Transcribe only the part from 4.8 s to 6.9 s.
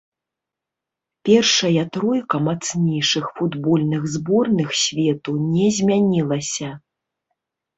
свету не змянілася.